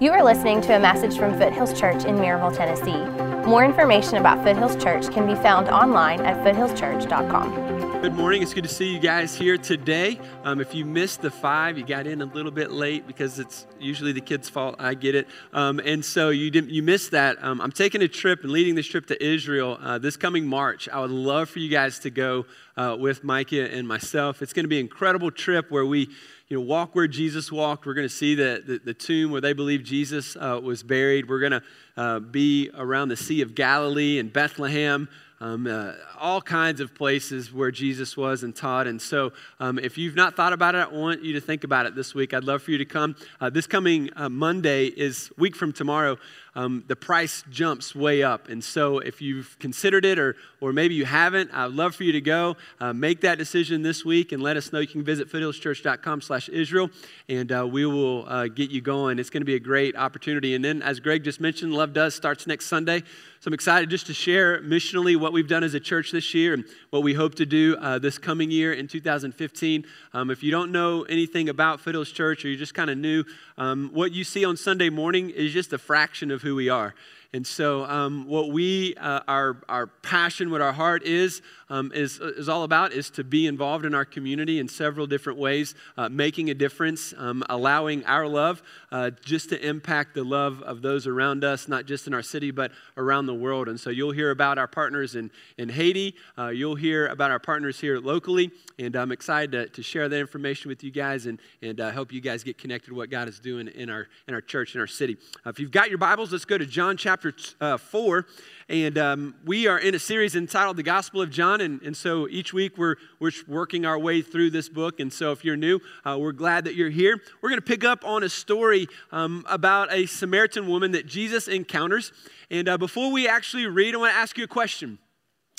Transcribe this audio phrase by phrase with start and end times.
[0.00, 3.48] You are listening to a message from Foothills Church in Maryville, Tennessee.
[3.48, 8.02] More information about Foothills Church can be found online at foothillschurch.com.
[8.02, 8.42] Good morning.
[8.42, 10.18] It's good to see you guys here today.
[10.42, 13.68] Um, if you missed the five, you got in a little bit late because it's
[13.78, 14.74] usually the kids' fault.
[14.80, 15.28] I get it.
[15.52, 17.42] Um, and so you didn't you missed that.
[17.42, 20.88] Um, I'm taking a trip and leading this trip to Israel uh, this coming March.
[20.88, 24.42] I would love for you guys to go uh, with Micah and myself.
[24.42, 26.10] It's going to be an incredible trip where we
[26.48, 27.86] you know, walk where Jesus walked.
[27.86, 31.26] We're going to see the, the, the, tomb where they believe Jesus uh, was buried.
[31.26, 31.62] We're going to
[31.96, 35.08] uh, be around the Sea of Galilee and Bethlehem.
[35.40, 38.86] Um, uh, all kinds of places where Jesus was and taught.
[38.86, 41.86] And so, um, if you've not thought about it, I want you to think about
[41.86, 42.32] it this week.
[42.32, 43.16] I'd love for you to come.
[43.40, 46.18] Uh, this coming uh, Monday is week from tomorrow
[46.54, 48.48] um, the price jumps way up.
[48.48, 52.12] And so if you've considered it or, or maybe you haven't, I'd love for you
[52.12, 52.56] to go.
[52.80, 54.78] Uh, make that decision this week and let us know.
[54.78, 56.90] You can visit foothillschurch.com slash Israel
[57.28, 59.18] and uh, we will uh, get you going.
[59.18, 60.54] It's going to be a great opportunity.
[60.54, 63.02] And then as Greg just mentioned, Love Does starts next Sunday.
[63.44, 66.54] So I'm excited just to share missionally what we've done as a church this year
[66.54, 69.84] and what we hope to do uh, this coming year in 2015.
[70.14, 73.22] Um, if you don't know anything about Foothills Church or you're just kind of new,
[73.58, 76.94] um, what you see on Sunday morning is just a fraction of who we are.
[77.34, 82.20] And so, um, what we, uh, our, our passion, what our heart is, um, is,
[82.20, 86.08] is all about is to be involved in our community in several different ways, uh,
[86.08, 88.62] making a difference, um, allowing our love
[88.92, 92.52] uh, just to impact the love of those around us, not just in our city,
[92.52, 93.68] but around the world.
[93.68, 96.14] And so you'll hear about our partners in, in Haiti.
[96.38, 98.52] Uh, you'll hear about our partners here locally.
[98.78, 102.12] And I'm excited to, to share that information with you guys and, and uh, help
[102.12, 104.80] you guys get connected to what God is doing in our, in our church, in
[104.80, 105.16] our city.
[105.44, 107.23] Uh, if you've got your Bibles, let's go to John chapter
[107.60, 108.26] uh, 4.
[108.68, 111.60] And um, we are in a series entitled The Gospel of John.
[111.60, 115.00] And, and so each week we're, we're working our way through this book.
[115.00, 117.20] And so if you're new, uh, we're glad that you're here.
[117.40, 121.48] We're going to pick up on a story um, about a Samaritan woman that Jesus
[121.48, 122.12] encounters.
[122.50, 124.98] And uh, before we actually read, I want to ask you a question.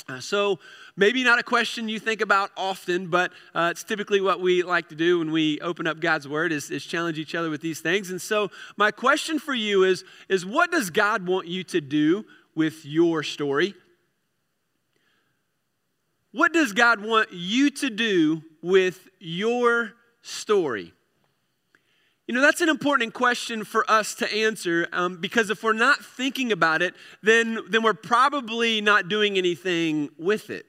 [0.08, 0.60] Uh, so,
[0.98, 4.90] maybe not a question you think about often, but uh, it's typically what we like
[4.90, 7.82] to do when we open up God's Word is, is, challenge each other with these
[7.82, 8.12] things.
[8.12, 12.26] And so, my question for you is, is what does God want you to do
[12.56, 13.74] with your story?
[16.32, 20.94] What does God want you to do with your story?
[22.28, 26.04] You know, that's an important question for us to answer um, because if we're not
[26.04, 30.66] thinking about it, then, then we're probably not doing anything with it.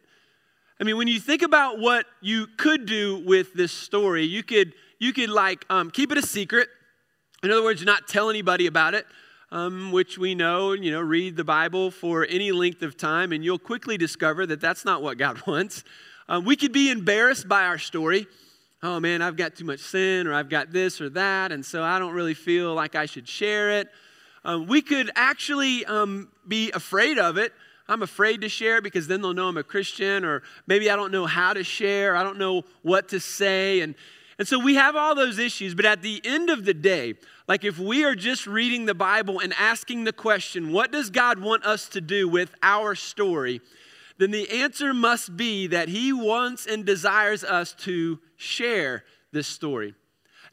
[0.81, 4.75] I mean, when you think about what you could do with this story, you could,
[4.99, 6.69] you could like um, keep it a secret.
[7.43, 9.07] In other words, not tell anybody about it
[9.53, 13.45] um, which we know, you know, read the Bible for any length of time, and
[13.45, 15.85] you'll quickly discover that that's not what God wants.
[16.29, 18.27] Um, we could be embarrassed by our story.
[18.83, 21.83] Oh man, I've got too much sin, or I've got this or that, and so
[21.83, 23.89] I don't really feel like I should share it.
[24.45, 27.53] Um, we could actually um, be afraid of it.
[27.89, 31.13] I'm afraid to share because then they'll know I'm a Christian, or maybe I don't
[31.13, 33.81] know how to share, I don't know what to say.
[33.81, 33.95] And,
[34.39, 37.15] and so we have all those issues, but at the end of the day,
[37.49, 41.39] like if we are just reading the Bible and asking the question, what does God
[41.39, 43.61] want us to do with our story?
[44.19, 49.95] Then the answer must be that He wants and desires us to share this story.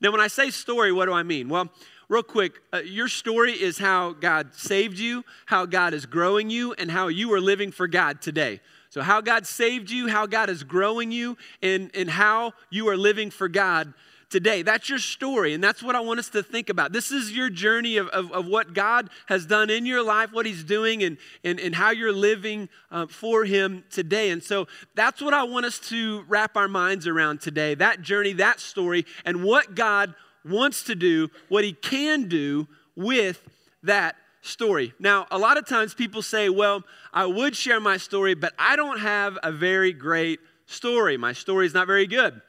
[0.01, 1.47] Now, when I say story, what do I mean?
[1.47, 1.71] Well,
[2.09, 6.73] real quick, uh, your story is how God saved you, how God is growing you,
[6.73, 8.59] and how you are living for God today.
[8.89, 12.97] So, how God saved you, how God is growing you, and, and how you are
[12.97, 13.93] living for God
[14.29, 14.61] today.
[14.61, 16.91] That's your story, and that's what I want us to think about.
[16.91, 20.45] This is your journey of, of, of what God has done in your life, what
[20.45, 24.29] He's doing, and, and, and how you're living uh, for Him today.
[24.29, 28.33] And so, that's what I want us to wrap our minds around today that journey,
[28.33, 30.13] that story, and what God
[30.45, 33.41] wants to do, what He can do with
[33.83, 34.93] that story.
[34.99, 36.83] Now, a lot of times people say, well,
[37.13, 41.17] I would share my story, but I don't have a very great story.
[41.17, 42.41] My story is not very good.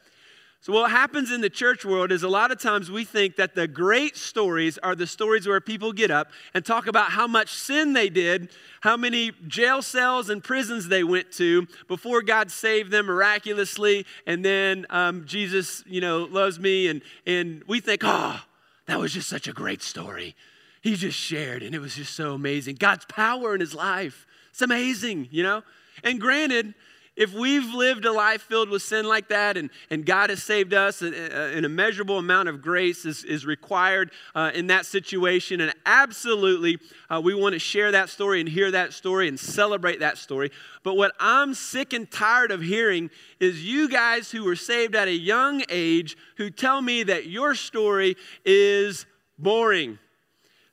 [0.64, 3.54] So, what happens in the church world is a lot of times we think that
[3.54, 7.53] the great stories are the stories where people get up and talk about how much
[7.53, 8.48] sin they did,
[8.80, 14.42] how many jail cells and prisons they went to before God saved them miraculously, and
[14.42, 16.89] then um, Jesus, you know, loves me.
[16.89, 18.41] And, and we think, oh,
[18.86, 20.34] that was just such a great story
[20.80, 22.77] he just shared, and it was just so amazing.
[22.77, 24.27] God's power in his life.
[24.50, 25.62] It's amazing, you know?
[26.03, 26.74] And granted,
[27.16, 30.75] if we've lived a life filled with sin like that and, and God has saved
[30.75, 35.61] us, an immeasurable amount of grace is, is required uh, in that situation.
[35.61, 36.78] And absolutely,
[37.09, 40.51] uh, we want to share that story and hear that story and celebrate that story.
[40.83, 45.09] But what I'm sick and tired of hearing is you guys who were saved at
[45.09, 49.07] a young age who tell me that your story is
[49.39, 49.99] boring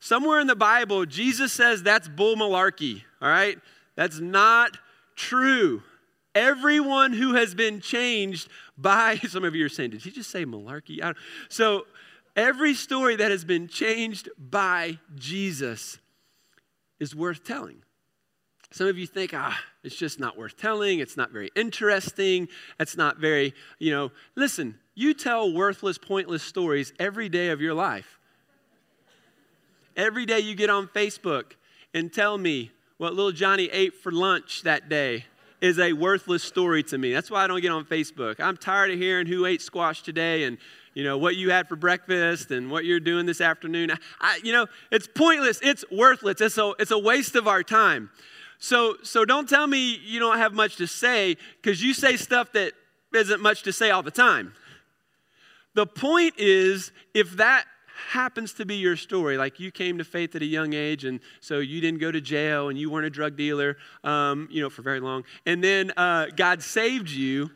[0.03, 3.55] Somewhere in the Bible, Jesus says that's bull malarkey, all right?
[3.95, 4.75] That's not
[5.15, 5.83] true.
[6.33, 10.45] Everyone who has been changed by, some of you are saying, did he just say
[10.45, 11.15] malarkey?
[11.49, 11.85] So,
[12.35, 15.97] every story that has been changed by Jesus
[16.99, 17.83] is worth telling.
[18.71, 20.99] Some of you think, ah, it's just not worth telling.
[20.99, 22.47] It's not very interesting.
[22.79, 27.73] It's not very, you know, listen, you tell worthless, pointless stories every day of your
[27.73, 28.17] life.
[29.97, 31.53] Every day you get on Facebook
[31.93, 35.25] and tell me what little Johnny ate for lunch that day
[35.61, 37.13] is a worthless story to me.
[37.13, 38.39] That's why I don't get on Facebook.
[38.39, 40.57] I'm tired of hearing who ate squash today and
[40.93, 43.91] you know what you had for breakfast and what you're doing this afternoon.
[44.19, 45.59] I, you know, it's pointless.
[45.63, 46.41] It's worthless.
[46.41, 48.09] It's a, it's a waste of our time.
[48.59, 52.51] So, so don't tell me you don't have much to say because you say stuff
[52.53, 52.73] that
[53.13, 54.53] isn't much to say all the time.
[55.73, 57.65] The point is, if that
[58.09, 61.19] happens to be your story, like you came to faith at a young age, and
[61.39, 64.69] so you didn't go to jail, and you weren't a drug dealer, um, you know,
[64.69, 67.51] for very long, and then uh, God saved you.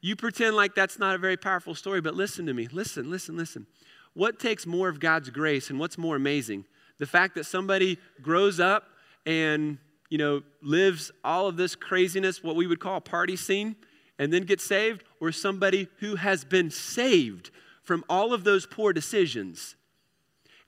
[0.00, 2.68] You pretend like that's not a very powerful story, but listen to me.
[2.70, 3.66] Listen, listen, listen.
[4.14, 6.64] What takes more of God's grace, and what's more amazing?
[6.98, 8.84] The fact that somebody grows up
[9.26, 13.76] and you know lives all of this craziness what we would call a party scene
[14.18, 17.50] and then gets saved or somebody who has been saved
[17.86, 19.76] from all of those poor decisions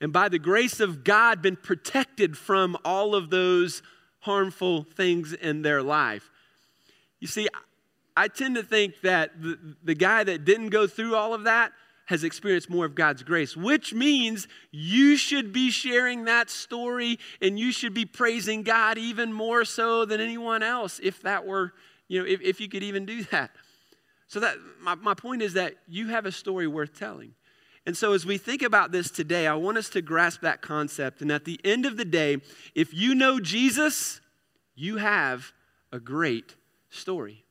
[0.01, 3.83] and by the grace of god been protected from all of those
[4.21, 6.31] harmful things in their life
[7.21, 7.49] you see
[8.17, 11.73] i tend to think that the, the guy that didn't go through all of that
[12.09, 17.59] has experienced more of God's grace, which means you should be sharing that story and
[17.59, 21.75] you should be praising God even more so than anyone else if that were,
[22.09, 23.51] you know, if, if you could even do that.
[24.29, 27.35] So that my, my point is that you have a story worth telling.
[27.87, 31.23] And so, as we think about this today, I want us to grasp that concept.
[31.23, 32.39] And at the end of the day,
[32.75, 34.21] if you know Jesus,
[34.75, 35.53] you have
[35.91, 36.55] a great
[36.91, 37.45] story.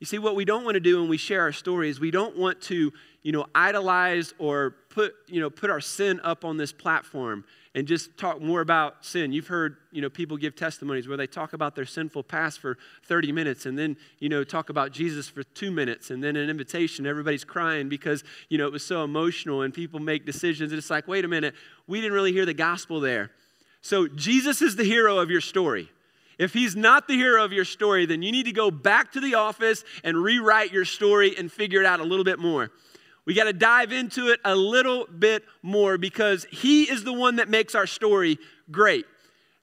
[0.00, 2.10] You see, what we don't want to do when we share our story is we
[2.10, 2.92] don't want to
[3.24, 7.44] you know, idolize or put, you know, put our sin up on this platform
[7.74, 9.32] and just talk more about sin.
[9.32, 12.78] You've heard, you know, people give testimonies where they talk about their sinful past for
[13.06, 16.48] 30 minutes and then, you know, talk about Jesus for two minutes and then an
[16.48, 17.04] invitation.
[17.04, 20.70] Everybody's crying because, you know, it was so emotional and people make decisions.
[20.70, 21.54] And it's like, wait a minute,
[21.88, 23.32] we didn't really hear the gospel there.
[23.80, 25.90] So Jesus is the hero of your story.
[26.38, 29.20] If he's not the hero of your story, then you need to go back to
[29.20, 32.70] the office and rewrite your story and figure it out a little bit more.
[33.26, 37.36] We got to dive into it a little bit more because He is the one
[37.36, 38.38] that makes our story
[38.70, 39.06] great.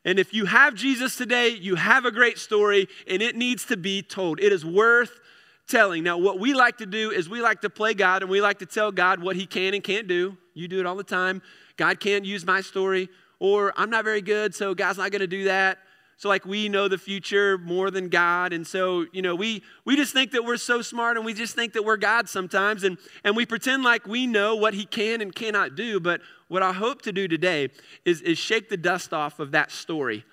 [0.04, 3.78] And if you have Jesus today, you have a great story and it needs to
[3.78, 4.40] be told.
[4.40, 5.20] It is worth
[5.68, 6.04] telling.
[6.04, 8.60] Now, what we like to do is we like to play God and we like
[8.60, 10.38] to tell God what He can and can't do.
[10.54, 11.42] You do it all the time.
[11.78, 13.10] God can't use my story,
[13.40, 15.80] or I'm not very good, so God's not going to do that.
[16.22, 18.54] So like we know the future more than God.
[18.54, 21.56] And so, you know, we we just think that we're so smart and we just
[21.56, 25.22] think that we're God sometimes and and we pretend like we know what he can
[25.22, 27.70] and cannot do, but what I hope to do today
[28.06, 30.24] is is shake the dust off of that story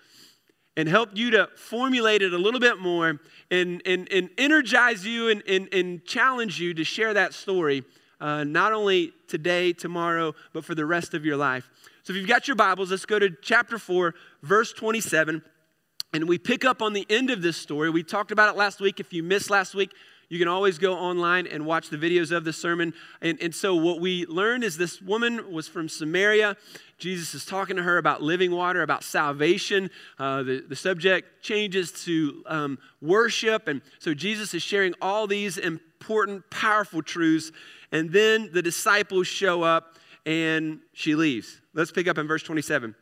[0.77, 3.19] and help you to formulate it a little bit more
[3.51, 7.83] and, and, and energize you and, and, and challenge you to share that story,
[8.21, 11.71] uh, not only today, tomorrow, but for the rest of your life.
[12.03, 15.43] So if you've got your Bibles, let's go to chapter 4, verse 27.
[16.13, 17.91] And we pick up on the end of this story.
[17.91, 18.99] We talked about it last week.
[18.99, 19.93] If you missed last week,
[20.31, 22.93] you can always go online and watch the videos of the sermon.
[23.23, 26.57] And, and so, what we learned is this woman was from Samaria.
[26.99, 29.91] Jesus is talking to her about living water, about salvation.
[30.19, 33.69] Uh, the, the subject changes to um, worship.
[33.69, 37.51] And so, Jesus is sharing all these important, powerful truths.
[37.91, 39.97] And then the disciples show up
[40.27, 41.61] and she leaves.
[41.73, 42.95] Let's pick up in verse 27.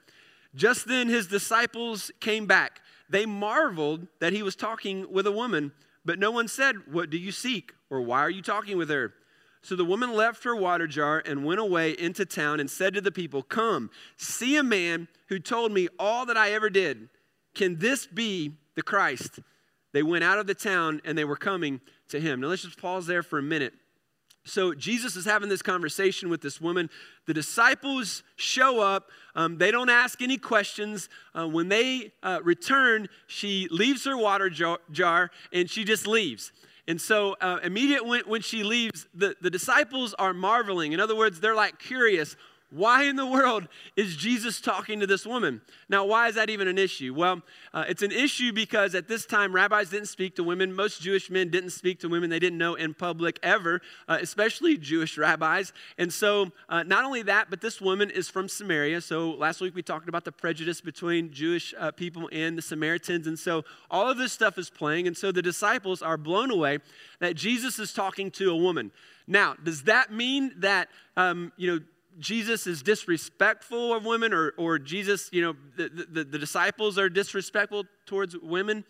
[0.54, 5.72] Just then, his disciples came back they marveled that he was talking with a woman,
[6.04, 7.72] but no one said, What do you seek?
[7.90, 9.14] or Why are you talking with her?
[9.62, 13.00] So the woman left her water jar and went away into town and said to
[13.00, 17.08] the people, Come, see a man who told me all that I ever did.
[17.54, 19.40] Can this be the Christ?
[19.92, 22.40] They went out of the town and they were coming to him.
[22.40, 23.74] Now let's just pause there for a minute.
[24.44, 26.88] So Jesus is having this conversation with this woman.
[27.26, 29.10] The disciples show up.
[29.36, 31.08] Um, they don't ask any questions.
[31.34, 36.50] Uh, when they uh, return, she leaves her water jar, and she just leaves.
[36.88, 40.92] And so, uh, immediate when, when she leaves, the, the disciples are marveling.
[40.92, 42.36] In other words, they're like curious.
[42.70, 45.60] Why in the world is Jesus talking to this woman?
[45.88, 47.14] Now, why is that even an issue?
[47.14, 47.42] Well,
[47.72, 50.74] uh, it's an issue because at this time, rabbis didn't speak to women.
[50.74, 52.28] Most Jewish men didn't speak to women.
[52.28, 55.72] They didn't know in public ever, uh, especially Jewish rabbis.
[55.96, 59.00] And so, uh, not only that, but this woman is from Samaria.
[59.00, 63.28] So, last week we talked about the prejudice between Jewish uh, people and the Samaritans.
[63.28, 65.06] And so, all of this stuff is playing.
[65.06, 66.78] And so, the disciples are blown away
[67.20, 68.90] that Jesus is talking to a woman.
[69.28, 71.80] Now, does that mean that, um, you know,
[72.18, 77.08] Jesus is disrespectful of women or, or Jesus, you know, the, the, the disciples are
[77.08, 78.84] disrespectful towards women.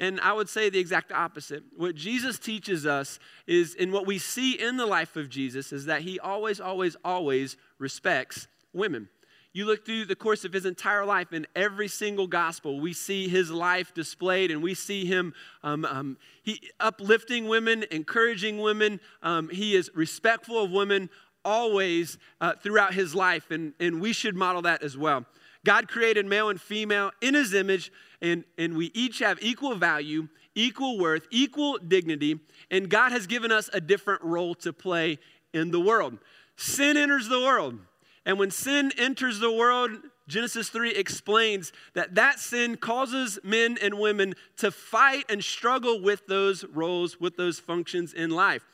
[0.00, 1.62] And I would say the exact opposite.
[1.76, 5.86] What Jesus teaches us is, and what we see in the life of Jesus, is
[5.86, 9.08] that he always, always, always respects women.
[9.52, 13.28] You look through the course of his entire life, in every single gospel, we see
[13.28, 18.98] his life displayed, and we see him um, um, he, uplifting women, encouraging women.
[19.22, 21.08] Um, he is respectful of women,
[21.44, 25.24] always uh, throughout his life, and, and we should model that as well.
[25.64, 30.28] God created male and female in his image, and, and we each have equal value,
[30.54, 35.18] equal worth, equal dignity, and God has given us a different role to play
[35.52, 36.18] in the world.
[36.56, 37.78] Sin enters the world,
[38.26, 39.90] and when sin enters the world,
[40.28, 46.26] Genesis 3 explains that that sin causes men and women to fight and struggle with
[46.26, 48.64] those roles, with those functions in life.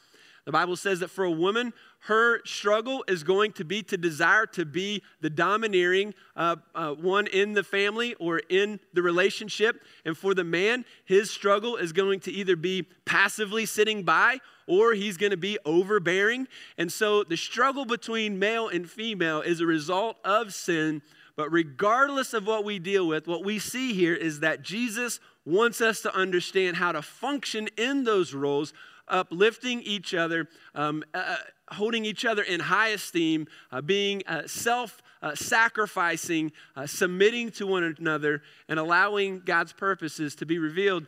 [0.45, 1.73] The Bible says that for a woman,
[2.05, 7.27] her struggle is going to be to desire to be the domineering uh, uh, one
[7.27, 9.83] in the family or in the relationship.
[10.05, 14.95] And for the man, his struggle is going to either be passively sitting by or
[14.95, 16.49] he's going to be overbearing.
[16.79, 21.03] And so the struggle between male and female is a result of sin.
[21.37, 25.81] But regardless of what we deal with, what we see here is that Jesus wants
[25.81, 28.73] us to understand how to function in those roles
[29.11, 31.37] uplifting each other, um, uh, uh,
[31.75, 37.67] holding each other in high esteem, uh, being uh, self uh, sacrificing, uh, submitting to
[37.67, 41.07] one another, and allowing God's purposes to be revealed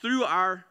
[0.00, 0.66] through our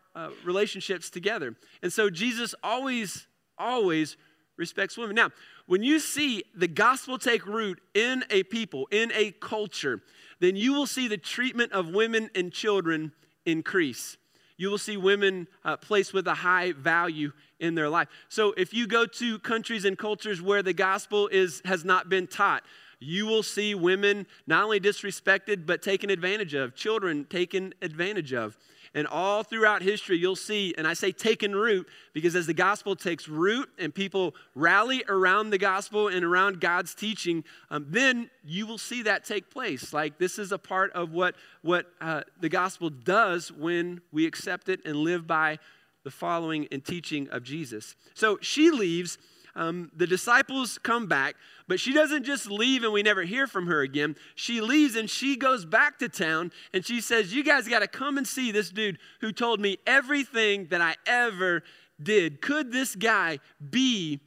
[0.45, 1.55] relationships together.
[1.81, 3.25] And so Jesus always,
[3.57, 4.15] always
[4.57, 5.15] respects women.
[5.15, 5.31] Now,
[5.65, 10.01] when you see the gospel take root in a people, in a culture,
[10.39, 13.11] then you will see the treatment of women and children
[13.45, 14.17] increase
[14.57, 18.07] you will see women uh, placed with a high value in their life.
[18.29, 22.27] So if you go to countries and cultures where the gospel is, has not been
[22.27, 22.63] taught,
[22.99, 28.57] you will see women not only disrespected, but taken advantage of, children taken advantage of.
[28.95, 32.95] And all throughout history, you'll see, and I say taken root because as the gospel
[32.95, 38.67] takes root and people rally around the gospel and around God's teaching, um, then you
[38.67, 39.93] will see that take place.
[39.93, 44.69] Like this is a part of what, what uh, the gospel does when we accept
[44.69, 45.57] it and live by
[46.03, 47.95] the following and teaching of Jesus.
[48.13, 49.17] So she leaves
[49.55, 51.35] um, the disciples come back,
[51.67, 54.15] but she doesn't just leave and we never hear from her again.
[54.35, 57.87] She leaves and she goes back to town and she says, You guys got to
[57.87, 61.63] come and see this dude who told me everything that I ever
[62.01, 62.41] did.
[62.41, 63.39] Could this guy
[63.69, 64.19] be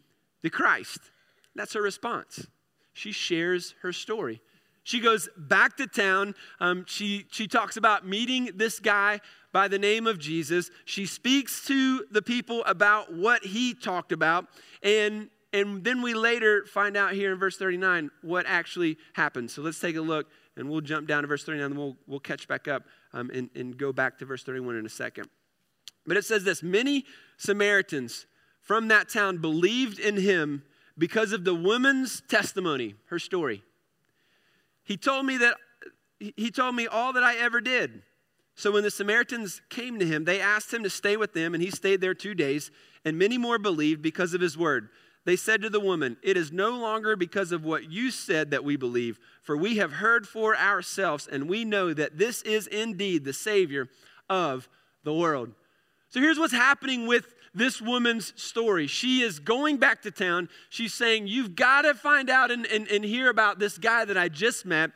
[0.43, 0.99] the Christ?
[1.55, 2.47] That's her response.
[2.93, 4.40] She shares her story.
[4.87, 6.35] She goes back to town.
[6.61, 9.21] Um, she, she talks about meeting this guy
[9.52, 10.71] by the name of Jesus.
[10.85, 14.47] She speaks to the people about what he talked about.
[14.83, 19.50] And, and then we later find out here in verse 39 what actually happened.
[19.50, 20.26] So let's take a look
[20.57, 23.50] and we'll jump down to verse 39 and we'll, we'll catch back up um, and,
[23.55, 25.29] and go back to verse 31 in a second.
[26.07, 27.05] But it says this Many
[27.37, 28.26] Samaritans
[28.61, 30.65] from that town believed in him
[30.99, 33.62] because of the woman's testimony, her story.
[34.83, 35.57] He told me that
[36.19, 38.03] he told me all that I ever did.
[38.55, 41.62] So when the Samaritans came to him, they asked him to stay with them, and
[41.62, 42.71] he stayed there two days,
[43.05, 44.88] and many more believed because of his word.
[45.26, 48.64] They said to the woman, It is no longer because of what you said that
[48.64, 53.25] we believe, for we have heard for ourselves, and we know that this is indeed
[53.25, 53.88] the Savior
[54.30, 54.68] of
[55.02, 55.50] the world.
[56.11, 58.87] So here's what's happening with this woman's story.
[58.87, 60.49] She is going back to town.
[60.68, 64.16] She's saying, You've got to find out and, and, and hear about this guy that
[64.16, 64.92] I just met.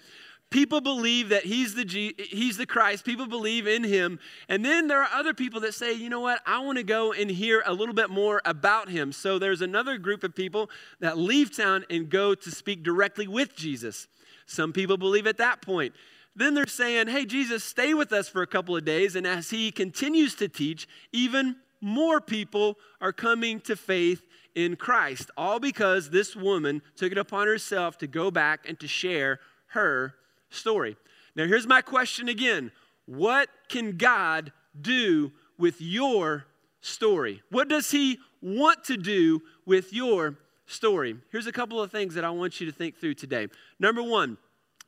[0.50, 3.04] People believe that he's the, G, he's the Christ.
[3.04, 4.18] People believe in him.
[4.48, 7.12] And then there are other people that say, you know what, I want to go
[7.12, 9.12] and hear a little bit more about him.
[9.12, 13.54] So there's another group of people that leave town and go to speak directly with
[13.54, 14.08] Jesus.
[14.46, 15.94] Some people believe at that point.
[16.34, 19.14] Then they're saying, hey, Jesus, stay with us for a couple of days.
[19.14, 24.26] And as he continues to teach, even more people are coming to faith
[24.56, 28.88] in Christ, all because this woman took it upon herself to go back and to
[28.88, 29.38] share
[29.68, 30.14] her
[30.50, 30.96] story.
[31.34, 32.70] Now, here's my question again
[33.06, 36.46] What can God do with your
[36.80, 37.42] story?
[37.50, 40.36] What does He want to do with your
[40.70, 41.16] story.
[41.30, 43.48] Here's a couple of things that I want you to think through today.
[43.78, 44.38] Number one,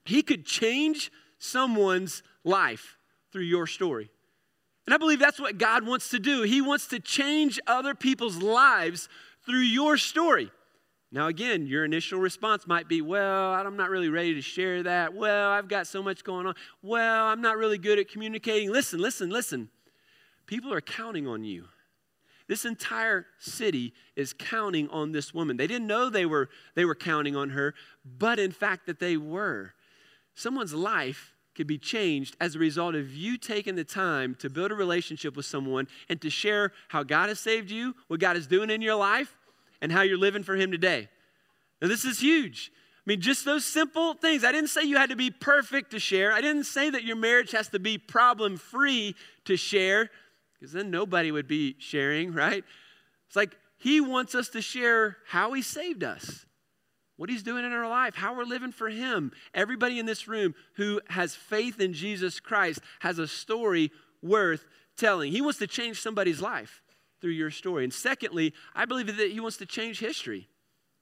[0.05, 2.97] he could change someone's life
[3.33, 4.11] through your story.
[4.87, 6.43] And I believe that's what God wants to do.
[6.43, 9.09] He wants to change other people's lives
[9.45, 10.51] through your story.
[11.15, 15.13] Now, again, your initial response might be, Well, I'm not really ready to share that.
[15.13, 16.55] Well, I've got so much going on.
[16.81, 18.73] Well, I'm not really good at communicating.
[18.73, 19.69] Listen, listen, listen.
[20.47, 21.67] People are counting on you.
[22.49, 25.59] This entire city is counting on this woman.
[25.59, 29.17] They didn't know they were, they were counting on her, but in fact, that they
[29.17, 29.75] were.
[30.35, 34.73] Someone's life could be changed as a result of you taking the time to build
[34.73, 38.47] a relationship with someone and to share how God has saved you, what God is
[38.47, 39.37] doing in your life,
[39.83, 41.11] and how you're living for Him today.
[41.83, 42.73] Now, this is huge.
[42.75, 44.45] I mean, just those simple things.
[44.45, 46.33] I didn't say you had to be perfect to share.
[46.33, 50.09] I didn't say that your marriage has to be problem free to share,
[50.55, 52.65] because then nobody would be sharing, right?
[53.27, 56.47] It's like He wants us to share how He saved us
[57.23, 59.31] what he's doing in our life, how we're living for him.
[59.55, 65.31] Everybody in this room who has faith in Jesus Christ has a story worth telling.
[65.31, 66.83] He wants to change somebody's life
[67.23, 67.85] through your story.
[67.85, 70.49] And secondly, I believe that he wants to change history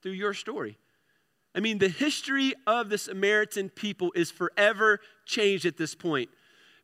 [0.03, 0.79] through your story.
[1.55, 6.29] I mean, the history of the Samaritan people is forever changed at this point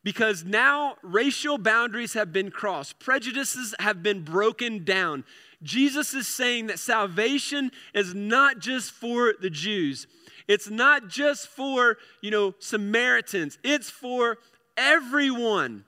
[0.02, 5.22] because now racial boundaries have been crossed, prejudices have been broken down.
[5.62, 10.06] Jesus is saying that salvation is not just for the Jews.
[10.48, 13.58] It's not just for, you know, Samaritans.
[13.64, 14.38] It's for
[14.76, 15.84] everyone.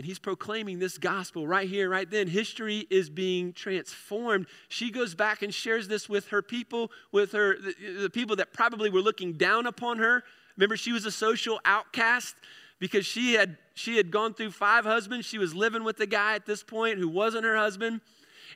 [0.00, 2.26] And he's proclaiming this gospel right here, right then.
[2.26, 4.46] History is being transformed.
[4.68, 8.54] She goes back and shares this with her people, with her the, the people that
[8.54, 10.24] probably were looking down upon her.
[10.56, 12.34] Remember, she was a social outcast
[12.78, 15.26] because she had she had gone through five husbands.
[15.26, 18.00] She was living with a guy at this point who wasn't her husband.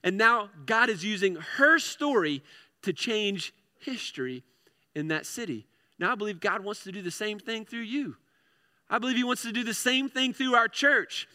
[0.03, 2.43] And now God is using her story
[2.81, 4.45] to change history
[4.95, 5.67] in that city.
[5.99, 8.17] Now I believe God wants to do the same thing through you.
[8.89, 11.29] I believe He wants to do the same thing through our church.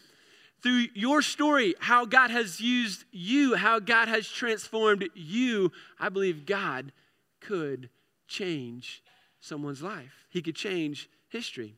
[0.62, 6.44] Through your story, how God has used you, how God has transformed you, I believe
[6.44, 6.92] God
[7.40, 7.88] could
[8.28, 9.02] change
[9.40, 10.26] someone's life.
[10.28, 11.76] He could change history.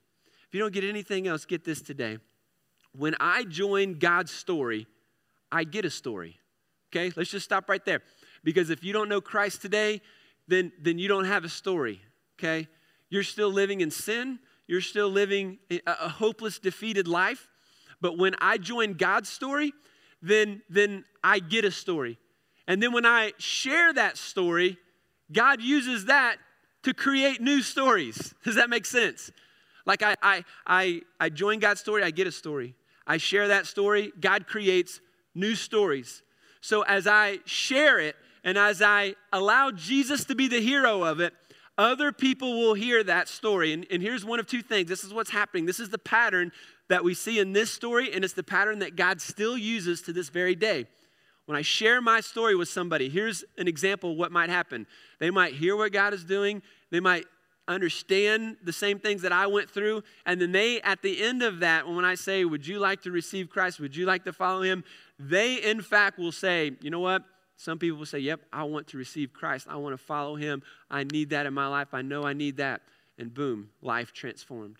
[0.49, 2.19] If you don't get anything else, get this today.
[2.97, 4.87] When I join God's story,
[5.51, 6.39] I get a story.
[6.91, 8.03] Okay, let's just stop right there.
[8.45, 10.03] Because if you don't know Christ today,
[10.49, 12.03] then, then you don't have a story.
[12.39, 12.69] Okay,
[13.09, 14.41] you're still living in sin,
[14.73, 17.51] you're still living a, hopeless, defeated life.
[18.01, 19.75] But when I join God's story,
[20.23, 22.19] then, then I get a story.
[22.67, 24.79] And then when I share that story,
[25.31, 26.39] God uses that
[26.85, 28.33] to create new stories.
[28.45, 29.31] Does that make sense?
[29.85, 32.75] Like I, I, I, I join God's story, I get a story.
[33.07, 35.03] I share that story, God creates
[35.35, 36.23] new stories.
[36.63, 41.21] So as I share it and as I allow Jesus to be the hero of
[41.21, 41.35] it,
[41.79, 43.73] other people will hear that story.
[43.73, 45.67] And, and here's one of two things this is what's happening.
[45.67, 46.53] This is the pattern
[46.89, 50.13] that we see in this story, and it's the pattern that God still uses to
[50.13, 50.87] this very day.
[51.47, 54.87] When I share my story with somebody, here's an example of what might happen.
[55.19, 57.25] They might hear what God is doing, they might
[57.69, 60.03] understand the same things that I went through.
[60.27, 63.11] And then they, at the end of that, when I say, Would you like to
[63.11, 63.81] receive Christ?
[63.81, 64.85] Would you like to follow him?
[65.29, 67.25] they in fact will say, you know what?
[67.63, 69.69] Some people will say, yep, I want to receive Christ.
[69.71, 70.65] I want to follow him.
[70.91, 71.95] I need that in my life.
[71.95, 72.81] I know I need that.
[73.19, 74.79] And boom, life transformed.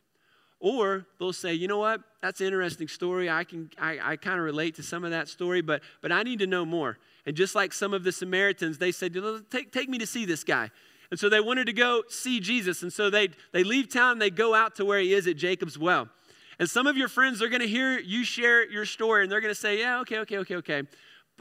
[0.59, 2.01] Or they'll say, you know what?
[2.23, 3.31] That's an interesting story.
[3.31, 6.25] I can I, I kind of relate to some of that story, but but I
[6.25, 6.99] need to know more.
[7.25, 9.15] And just like some of the Samaritans, they said,
[9.49, 10.69] take, take me to see this guy.
[11.13, 12.83] And so they wanted to go see Jesus.
[12.83, 15.37] And so they they leave town and they go out to where he is at
[15.37, 16.09] Jacob's well.
[16.59, 19.41] And some of your friends are going to hear you share your story and they're
[19.41, 20.83] going to say, yeah, okay, okay, okay, okay.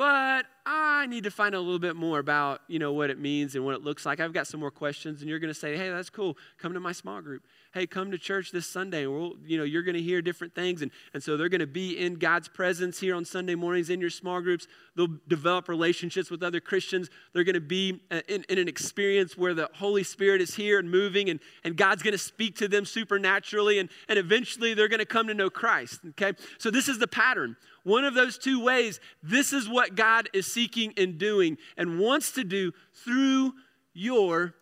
[0.02, 3.20] But I need to find out a little bit more about, you know, what it
[3.20, 4.20] means and what it looks like.
[4.20, 5.22] I've got some more questions.
[5.22, 6.40] And you're going to say, hey, that's cool.
[6.58, 9.06] Come to my small group hey, come to church this Sunday.
[9.06, 10.82] We'll, you know, you're going to hear different things.
[10.82, 14.02] And, and so they're going to be in God's presence here on Sunday mornings in
[14.02, 14.68] your small groups.
[14.96, 17.10] They'll develop relationships with other Christians.
[17.34, 20.80] They're going to be uh, in, in an experience where the Holy Spirit is here
[20.80, 23.80] and moving, and, and God's going to speak to them supernaturally.
[23.80, 26.02] And, and eventually they're going to come to know Christ.
[26.10, 26.34] Okay?
[26.58, 27.56] So this is the pattern.
[27.84, 32.32] One of those two ways, this is what God is seeking and doing and wants
[32.34, 33.54] to do through
[33.94, 34.54] your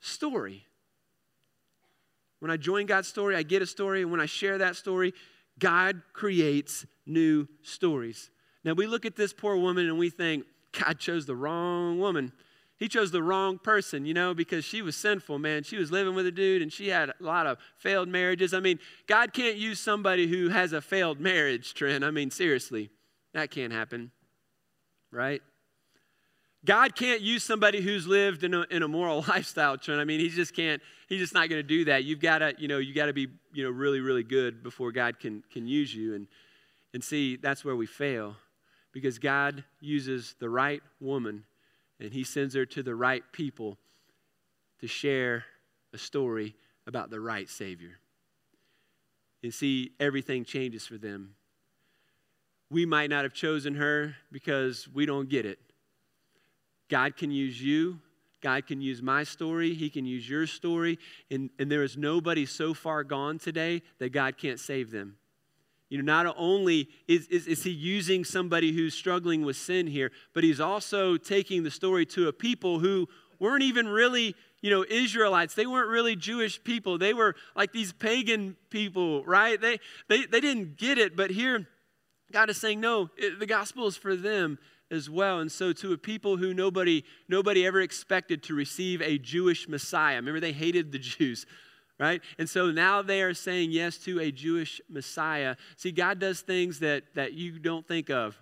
[0.00, 0.66] story.
[2.40, 4.02] When I join God's story, I get a story.
[4.02, 5.14] And when I share that story,
[5.58, 8.30] God creates new stories.
[8.64, 12.32] Now, we look at this poor woman and we think, God chose the wrong woman.
[12.76, 15.62] He chose the wrong person, you know, because she was sinful, man.
[15.62, 18.52] She was living with a dude and she had a lot of failed marriages.
[18.52, 22.02] I mean, God can't use somebody who has a failed marriage, Trent.
[22.02, 22.90] I mean, seriously,
[23.32, 24.10] that can't happen,
[25.12, 25.40] right?
[26.64, 30.00] God can't use somebody who's lived in a, in a moral lifestyle, Trent.
[30.00, 32.02] I mean, he just can't, he's just not going to do that.
[32.02, 34.90] You've got to, you know, you got to be, you know, really, really good before
[34.90, 36.14] God can, can use you.
[36.14, 36.26] And,
[36.92, 38.34] and see, that's where we fail
[38.92, 41.44] because God uses the right woman
[42.04, 43.78] and he sends her to the right people
[44.80, 45.44] to share
[45.92, 46.54] a story
[46.86, 47.98] about the right Savior.
[49.42, 51.34] And see, everything changes for them.
[52.70, 55.58] We might not have chosen her because we don't get it.
[56.88, 58.00] God can use you.
[58.42, 59.72] God can use my story.
[59.72, 60.98] He can use your story.
[61.30, 65.16] And, and there is nobody so far gone today that God can't save them.
[65.94, 70.10] You know, not only is, is, is, he using somebody who's struggling with sin here,
[70.32, 74.84] but he's also taking the story to a people who weren't even really, you know,
[74.90, 75.54] Israelites.
[75.54, 76.98] They weren't really Jewish people.
[76.98, 79.60] They were like these pagan people, right?
[79.60, 79.78] They,
[80.08, 81.64] they, they didn't get it, but here
[82.32, 84.58] God is saying, no, it, the gospel is for them
[84.90, 85.38] as well.
[85.38, 90.16] And so to a people who nobody, nobody ever expected to receive a Jewish Messiah.
[90.16, 91.46] Remember, they hated the Jews
[91.98, 92.20] right?
[92.38, 95.56] And so now they are saying yes to a Jewish Messiah.
[95.76, 98.40] See, God does things that, that you don't think of.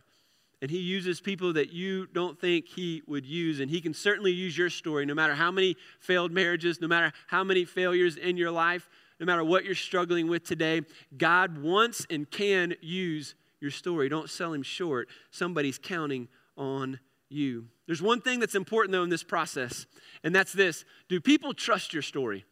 [0.61, 3.59] And he uses people that you don't think he would use.
[3.59, 7.13] And he can certainly use your story, no matter how many failed marriages, no matter
[7.27, 8.89] how many failures in your life,
[9.19, 10.83] no matter what you're struggling with today.
[11.17, 14.09] God wants and can use your story.
[14.09, 15.09] Don't sell him short.
[15.31, 17.67] Somebody's counting on you.
[17.87, 19.87] There's one thing that's important, though, in this process,
[20.23, 22.45] and that's this Do people trust your story?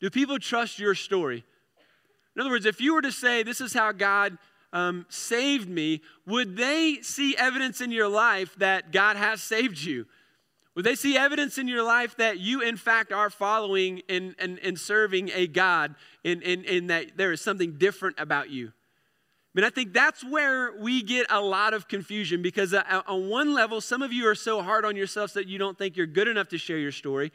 [0.00, 1.44] Do people trust your story?
[2.34, 4.38] In other words, if you were to say, This is how God
[4.72, 10.06] um, saved me, would they see evidence in your life that God has saved you?
[10.74, 14.60] Would they see evidence in your life that you, in fact, are following and, and,
[14.60, 18.68] and serving a God and, and, and that there is something different about you?
[18.68, 23.28] I mean, I think that's where we get a lot of confusion because, uh, on
[23.28, 26.06] one level, some of you are so hard on yourselves that you don't think you're
[26.06, 27.32] good enough to share your story.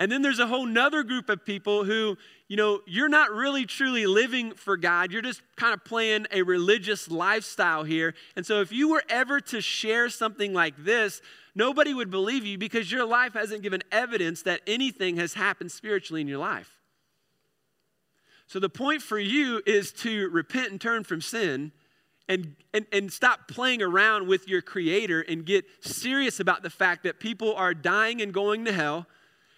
[0.00, 2.16] And then there's a whole nother group of people who,
[2.48, 5.12] you know, you're not really truly living for God.
[5.12, 8.14] You're just kind of playing a religious lifestyle here.
[8.34, 11.20] And so if you were ever to share something like this,
[11.54, 16.22] nobody would believe you because your life hasn't given evidence that anything has happened spiritually
[16.22, 16.78] in your life.
[18.46, 21.72] So the point for you is to repent and turn from sin.
[22.26, 27.02] And, and, and stop playing around with your creator and get serious about the fact
[27.02, 29.08] that people are dying and going to hell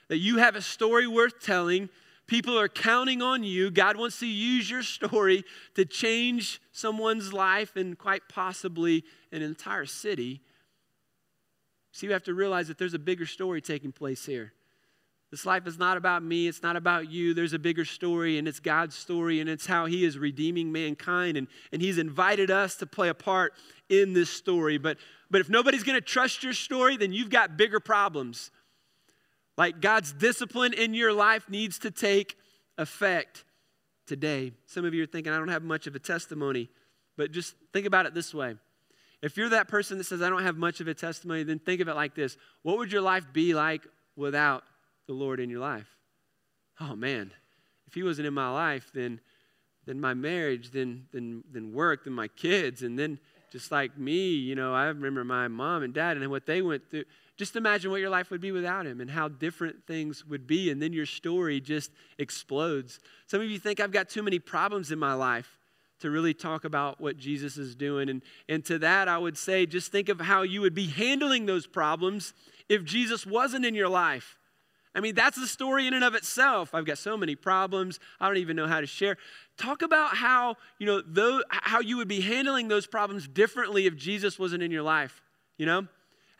[0.09, 1.89] that you have a story worth telling.
[2.27, 3.71] People are counting on you.
[3.71, 9.87] God wants to use your story to change someone's life and quite possibly an entire
[9.87, 10.41] city.
[11.93, 14.53] See, you have to realize that there's a bigger story taking place here.
[15.33, 17.33] This life is not about me, it's not about you.
[17.33, 21.39] There's a bigger story, and it's God's story, and it's how He is redeeming mankind,
[21.39, 23.55] and, and He's invited us to play a part
[23.89, 24.77] in this story.
[24.77, 24.99] But,
[25.31, 28.51] but if nobody's gonna trust your story, then you've got bigger problems.
[29.57, 32.37] Like God's discipline in your life needs to take
[32.79, 33.45] effect
[34.07, 34.53] today.
[34.67, 36.69] Some of you are thinking, I don't have much of a testimony,
[37.17, 38.57] but just think about it this way.
[39.23, 41.81] If you're that person that says, I don't have much of a testimony, then think
[41.81, 43.87] of it like this What would your life be like
[44.17, 44.65] without
[45.07, 45.87] the Lord in your life?
[46.81, 47.31] Oh man,
[47.87, 49.21] if He wasn't in my life, then
[49.87, 53.21] then my marriage, then then then work, then my kids, and then
[53.53, 56.91] just like me, you know, I remember my mom and dad and what they went
[56.91, 57.05] through.
[57.43, 60.71] Just imagine what your life would be without him and how different things would be.
[60.71, 63.01] And then your story just explodes.
[63.27, 65.59] Some of you think I've got too many problems in my life
[66.03, 68.09] to really talk about what Jesus is doing.
[68.09, 71.47] And, and to that, I would say just think of how you would be handling
[71.47, 72.33] those problems
[72.69, 74.39] if Jesus wasn't in your life.
[74.95, 76.77] I mean, that's the story in and of itself.
[76.77, 77.99] I've got so many problems.
[78.21, 79.17] I don't even know how to share.
[79.57, 84.39] Talk about how, you know, how you would be handling those problems differently if Jesus
[84.39, 85.21] wasn't in your life,
[85.59, 85.89] you know?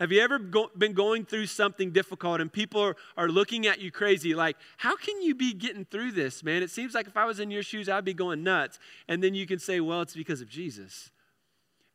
[0.03, 3.79] Have you ever go, been going through something difficult and people are, are looking at
[3.79, 6.61] you crazy, like, how can you be getting through this, man?
[6.61, 8.81] It seems like if I was in your shoes, I'd be going nuts.
[9.07, 11.12] And then you can say, well, it's because of Jesus.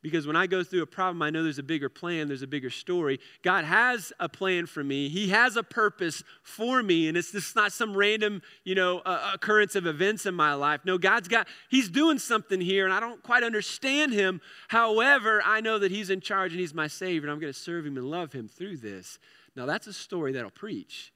[0.07, 2.47] Because when I go through a problem, I know there's a bigger plan, there's a
[2.47, 3.19] bigger story.
[3.43, 5.09] God has a plan for me.
[5.09, 9.31] He has a purpose for me, and it's just not some random, you know, uh,
[9.33, 10.81] occurrence of events in my life.
[10.85, 14.39] No, God's got, He's doing something here, and I don't quite understand Him.
[14.69, 17.59] However, I know that He's in charge and He's my Savior, and I'm going to
[17.59, 19.19] serve Him and love Him through this.
[19.55, 21.11] Now, that's a story that'll preach.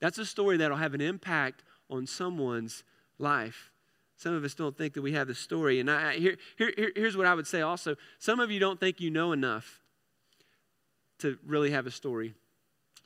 [0.00, 2.82] That's a story that'll have an impact on someone's
[3.18, 3.70] life.
[4.16, 5.80] Some of us don't think that we have the story.
[5.80, 9.00] And I, here, here, here's what I would say also some of you don't think
[9.00, 9.80] you know enough
[11.18, 12.34] to really have a story.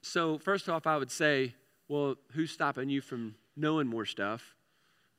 [0.02, 1.54] So, first off, I would say,
[1.88, 4.54] well, who's stopping you from knowing more stuff?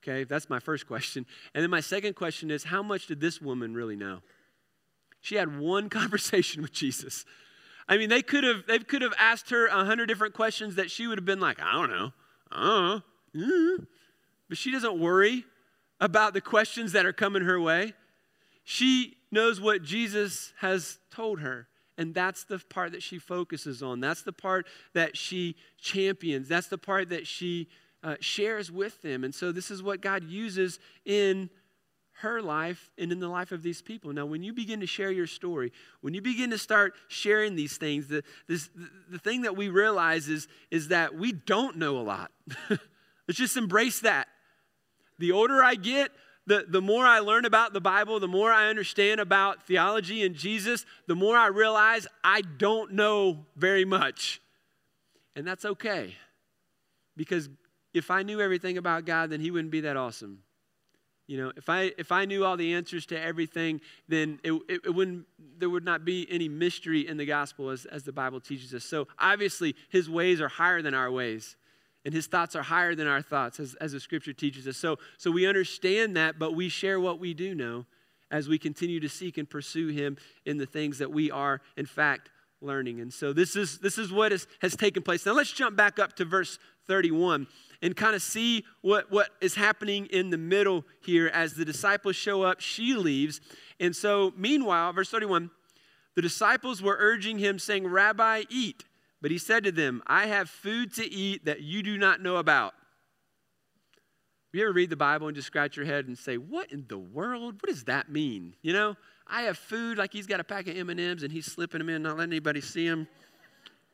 [0.02, 1.25] Okay, that's my first question.
[1.54, 4.19] And then my second question is, how much did this woman really know?
[5.21, 7.25] She had one conversation with Jesus.
[7.88, 10.91] I mean, they could have they could have asked her a hundred different questions that
[10.91, 13.02] she would have been like, I don't know.
[13.36, 13.88] Mm.
[14.47, 15.45] But she doesn't worry
[15.99, 17.93] about the questions that are coming her way.
[18.63, 21.67] She knows what Jesus has told her.
[21.97, 23.99] And that's the part that she focuses on.
[23.99, 26.47] That's the part that she champions.
[26.47, 27.67] That's the part that she
[28.03, 29.25] uh, shares with them.
[29.25, 31.49] And so, this is what God uses in
[32.19, 34.13] her life and in the life of these people.
[34.13, 37.77] Now, when you begin to share your story, when you begin to start sharing these
[37.77, 38.69] things, the, this,
[39.09, 42.31] the, thing that we realize is, is that we don't know a lot.
[42.69, 44.27] Let's just embrace that.
[45.19, 46.12] The older I get,
[46.47, 50.34] the, the more I learn about the Bible, the more I understand about theology and
[50.34, 54.41] Jesus, the more I realize I don't know very much.
[55.36, 56.15] And that's okay.
[57.15, 57.49] Because
[57.93, 60.39] if I knew everything about God, then He wouldn't be that awesome.
[61.27, 64.82] You know, if I if I knew all the answers to everything, then it, it,
[64.86, 65.27] it, wouldn't
[65.60, 68.84] there would not be any mystery in the gospel as, as the Bible teaches us.
[68.84, 71.55] So obviously his ways are higher than our ways
[72.10, 74.78] and his thoughts are higher than our thoughts, as, as the scripture teaches us.
[74.78, 77.86] So, so we understand that, but we share what we do know
[78.32, 81.86] as we continue to seek and pursue him in the things that we are, in
[81.86, 83.00] fact, learning.
[83.00, 85.24] And so this is, this is what is, has taken place.
[85.24, 87.45] Now let's jump back up to verse 31
[87.84, 92.15] and kind of see what, what is happening in the middle here as the disciples
[92.15, 92.60] show up.
[92.60, 93.39] She leaves.
[93.80, 95.52] And so, meanwhile, verse 31,
[96.15, 98.86] the disciples were urging him, saying, Rabbi, eat.
[99.21, 102.38] But he said to them, I have food to eat that you do not know
[102.38, 102.73] about.
[104.51, 106.97] You ever read the Bible and just scratch your head and say, "What in the
[106.97, 107.62] world?
[107.62, 108.95] What does that mean?" You know,
[109.27, 111.77] I have food like he's got a pack of M and M's and he's slipping
[111.79, 113.08] them in, not letting anybody see them.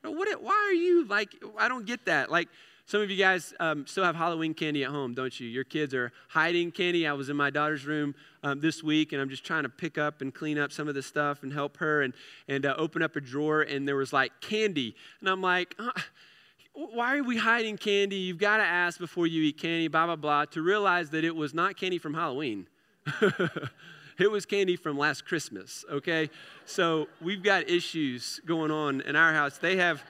[0.01, 0.41] What?
[0.41, 1.35] Why are you like?
[1.57, 2.31] I don't get that.
[2.31, 2.47] Like,
[2.87, 5.47] some of you guys um, still have Halloween candy at home, don't you?
[5.47, 7.07] Your kids are hiding candy.
[7.07, 9.97] I was in my daughter's room um, this week, and I'm just trying to pick
[9.97, 12.13] up and clean up some of the stuff and help her and,
[12.47, 14.95] and uh, open up a drawer, and there was like candy.
[15.19, 15.89] And I'm like, uh,
[16.73, 18.17] why are we hiding candy?
[18.17, 21.35] You've got to ask before you eat candy, blah, blah, blah, to realize that it
[21.35, 22.67] was not candy from Halloween.
[24.19, 26.29] it was candy from last Christmas, okay?
[26.65, 29.57] So we've got issues going on in our house.
[29.57, 30.03] They have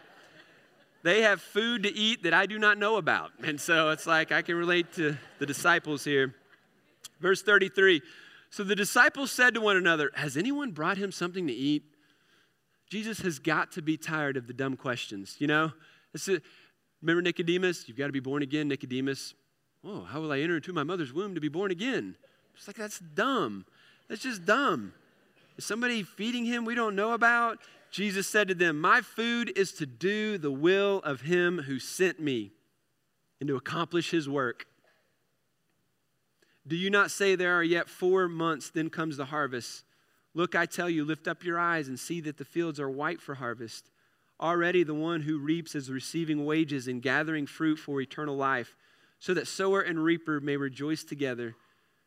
[1.06, 3.32] they have food to eat that I do not know about.
[3.44, 6.34] And so it's like I can relate to the disciples here.
[7.22, 8.02] Verse 33
[8.50, 11.84] So the disciples said to one another, Has anyone brought him something to eat?
[12.89, 15.72] Jesus has got to be tired of the dumb questions, you know?
[16.15, 16.41] A,
[17.04, 17.88] remember Nicodemus?
[17.88, 19.36] You've got to be born again, Nicodemus.
[19.84, 22.15] Oh, how will I enter into my mother's womb to be born again?
[22.56, 23.65] It's like, that's dumb.
[24.08, 24.91] That's just dumb.
[25.56, 27.60] Is somebody feeding him we don't know about?
[27.95, 32.19] Jesus said to them, My food is to do the will of him who sent
[32.19, 32.51] me
[33.39, 34.65] and to accomplish his work.
[36.67, 39.86] Do you not say there are yet four months, then comes the harvest?
[40.34, 43.21] Look, I tell you, lift up your eyes and see that the fields are white
[43.21, 43.89] for harvest.
[44.41, 48.75] Already the one who reaps is receiving wages and gathering fruit for eternal life,
[49.19, 51.55] so that sower and reaper may rejoice together.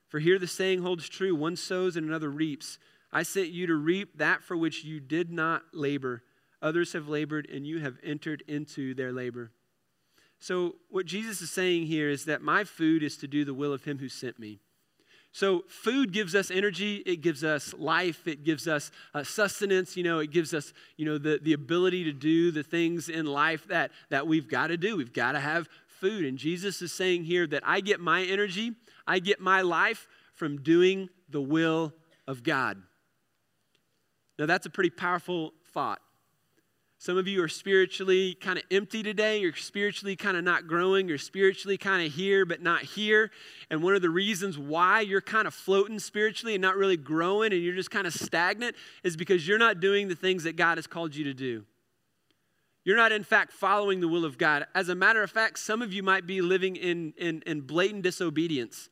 [0.06, 2.78] For here the saying holds true one sows and another reaps.
[3.12, 6.22] I sent you to reap that for which you did not labor.
[6.60, 9.52] Others have labored, and you have entered into their labor.
[10.40, 13.72] So, what Jesus is saying here is that my food is to do the will
[13.72, 14.60] of Him who sent me.
[15.32, 20.02] So, food gives us energy, it gives us life, it gives us uh, sustenance, you
[20.02, 23.66] know, it gives us, you know, the, the ability to do the things in life
[23.68, 24.96] that, that we've got to do.
[24.96, 26.24] We've got to have food.
[26.24, 28.74] And Jesus is saying here that I get my energy,
[29.06, 31.92] I get my life from doing the will
[32.26, 32.82] of God.
[34.38, 36.00] Now, that's a pretty powerful thought.
[37.00, 39.38] Some of you are spiritually kind of empty today.
[39.38, 41.08] You're spiritually kind of not growing.
[41.08, 43.30] You're spiritually kind of here, but not here.
[43.70, 47.52] And one of the reasons why you're kind of floating spiritually and not really growing
[47.52, 48.74] and you're just kind of stagnant
[49.04, 51.64] is because you're not doing the things that God has called you to do.
[52.84, 54.66] You're not, in fact, following the will of God.
[54.74, 58.02] As a matter of fact, some of you might be living in, in, in blatant
[58.02, 58.88] disobedience.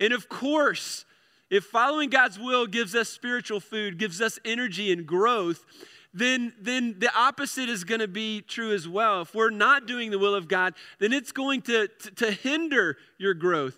[0.00, 1.04] And of course,
[1.50, 5.64] if following God's will gives us spiritual food, gives us energy and growth,
[6.12, 9.22] then, then the opposite is going to be true as well.
[9.22, 12.96] If we're not doing the will of God, then it's going to, to, to hinder
[13.18, 13.76] your growth.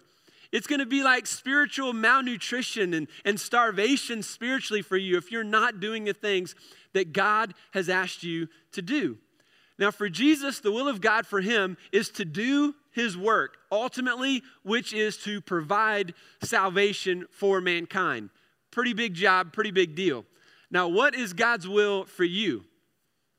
[0.52, 5.44] It's going to be like spiritual malnutrition and, and starvation spiritually for you if you're
[5.44, 6.54] not doing the things
[6.94, 9.18] that God has asked you to do.
[9.78, 14.42] Now, for Jesus, the will of God for him is to do his work, ultimately,
[14.62, 18.30] which is to provide salvation for mankind.
[18.70, 20.24] Pretty big job, pretty big deal.
[20.70, 22.64] Now, what is God's will for you?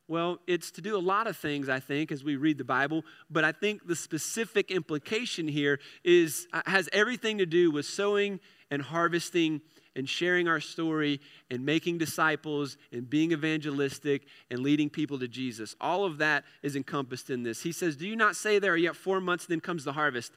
[0.08, 3.04] Well, it's to do a lot of things, I think, as we read the Bible,
[3.30, 8.40] but I think the specific implication here is uh, has everything to do with sowing
[8.72, 9.62] and harvesting
[9.96, 15.76] and sharing our story and making disciples and being evangelistic and leading people to Jesus.
[15.82, 17.64] All of that is encompassed in this.
[17.64, 20.34] He says, Do you not say there are yet four months, then comes the harvest?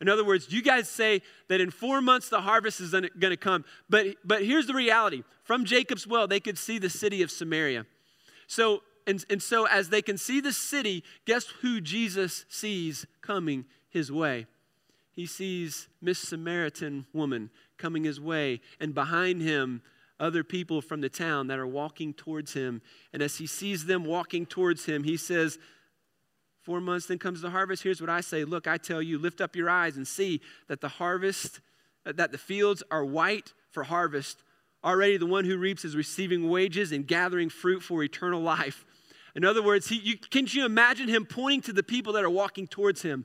[0.00, 3.36] In other words, you guys say that in four months the harvest is going to
[3.36, 3.64] come.
[3.88, 7.86] But, but here's the reality from Jacob's well, they could see the city of Samaria.
[8.46, 13.64] So and, and so, as they can see the city, guess who Jesus sees coming
[13.88, 14.46] his way?
[15.16, 17.48] He sees Miss Samaritan woman
[17.78, 19.80] coming his way, and behind him,
[20.20, 22.82] other people from the town that are walking towards him.
[23.14, 25.58] And as he sees them walking towards him, he says,
[26.62, 27.82] Four months, then comes the harvest.
[27.82, 30.82] Here's what I say Look, I tell you, lift up your eyes and see that
[30.82, 31.60] the harvest,
[32.04, 34.42] uh, that the fields are white for harvest.
[34.84, 38.84] Already the one who reaps is receiving wages and gathering fruit for eternal life.
[39.34, 42.30] In other words, he, you, can you imagine him pointing to the people that are
[42.30, 43.24] walking towards him?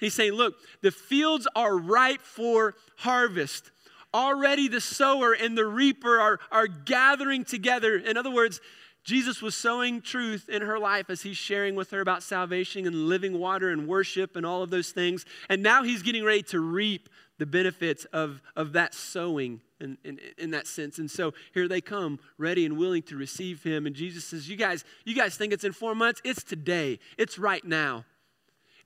[0.00, 3.70] He's saying, Look, the fields are ripe for harvest.
[4.12, 7.96] Already the sower and the reaper are, are gathering together.
[7.96, 8.60] In other words,
[9.04, 13.06] Jesus was sowing truth in her life as he's sharing with her about salvation and
[13.08, 15.24] living water and worship and all of those things.
[15.48, 17.08] And now he's getting ready to reap
[17.38, 20.98] the benefits of, of that sowing in, in, in, that sense.
[20.98, 23.86] And so here they come, ready and willing to receive him.
[23.86, 26.20] And Jesus says, You guys, you guys think it's in four months?
[26.22, 26.98] It's today.
[27.16, 28.04] It's right now.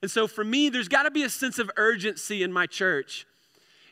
[0.05, 3.25] And so for me, there's got to be a sense of urgency in my church.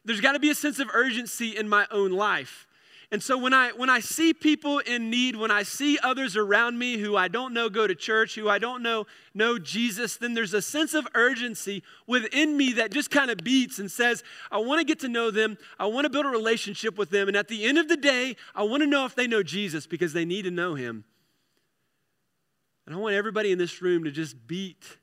[0.05, 2.67] There's got to be a sense of urgency in my own life.
[3.09, 6.77] And so when I when I see people in need, when I see others around
[6.77, 10.35] me who I don't know go to church, who I don't know know Jesus, then
[10.35, 14.59] there's a sense of urgency within me that just kind of beats and says, I
[14.59, 15.57] want to get to know them.
[15.79, 17.27] I want to build a relationship with them.
[17.27, 19.87] And at the end of the day, I want to know if they know Jesus
[19.87, 21.05] because they need to know him.
[22.85, 24.97] And I want everybody in this room to just beat,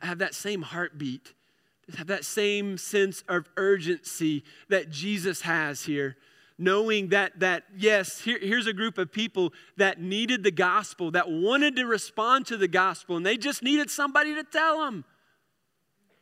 [0.00, 1.34] have that same heartbeat,
[1.96, 6.16] have that same sense of urgency that Jesus has here
[6.58, 11.28] knowing that, that yes, here, here's a group of people that needed the gospel, that
[11.28, 15.04] wanted to respond to the gospel, and they just needed somebody to tell them.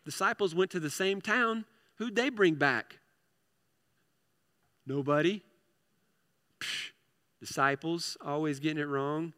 [0.04, 1.64] Disciples went to the same town.
[1.96, 2.98] Who'd they bring back?
[4.86, 5.42] Nobody.
[6.60, 6.90] Psh,
[7.38, 9.32] disciples always getting it wrong.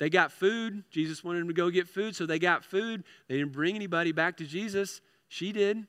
[0.00, 0.82] They got food.
[0.90, 3.04] Jesus wanted them to go get food, so they got food.
[3.28, 5.02] They didn't bring anybody back to Jesus.
[5.28, 5.86] She did.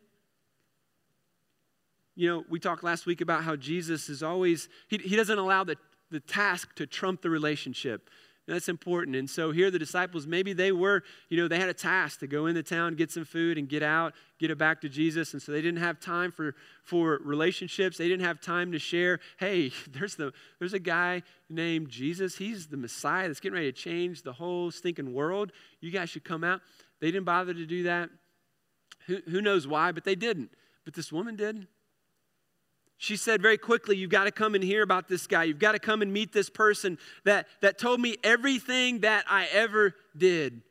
[2.16, 5.64] You know, we talked last week about how Jesus is always, he, he doesn't allow
[5.64, 5.78] the,
[6.12, 8.10] the task to trump the relationship.
[8.48, 9.16] That's important.
[9.16, 12.28] And so here the disciples, maybe they were, you know, they had a task to
[12.28, 15.34] go into town, get some food, and get out, get it back to Jesus.
[15.34, 17.98] And so they didn't have time for, for relationships.
[17.98, 22.36] They didn't have time to share, hey, there's, the, there's a guy named Jesus.
[22.36, 25.52] He's the Messiah that's getting ready to change the whole stinking world.
[25.80, 26.62] You guys should come out.
[27.00, 28.10] They didn't bother to do that.
[29.08, 30.52] Who, who knows why, but they didn't.
[30.84, 31.68] But this woman did.
[33.02, 35.46] She said very quickly, You've got to come and hear about this guy.
[35.46, 39.48] You've got to come and meet this person that, that told me everything that I
[39.52, 40.62] ever did.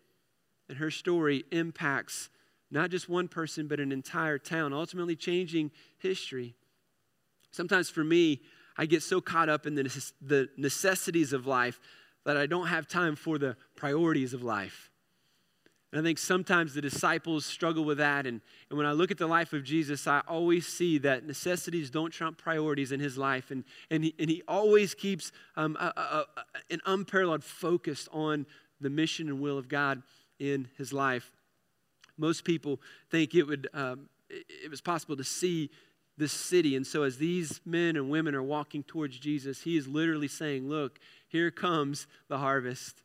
[0.68, 2.28] And her story impacts
[2.70, 6.54] not just one person, but an entire town, ultimately changing history.
[7.50, 8.42] Sometimes for me,
[8.78, 9.82] I get so caught up in the,
[10.22, 11.80] the necessities of life
[12.24, 14.89] that I don't have time for the priorities of life.
[15.92, 18.26] And I think sometimes the disciples struggle with that.
[18.26, 21.90] And, and when I look at the life of Jesus, I always see that necessities
[21.90, 23.50] don't trump priorities in his life.
[23.50, 26.24] And, and, he, and he always keeps um, a, a, a,
[26.70, 28.46] an unparalleled focus on
[28.80, 30.02] the mission and will of God
[30.38, 31.32] in his life.
[32.16, 35.70] Most people think it, would, um, it was possible to see
[36.16, 36.76] this city.
[36.76, 40.68] And so, as these men and women are walking towards Jesus, he is literally saying,
[40.68, 43.02] Look, here comes the harvest.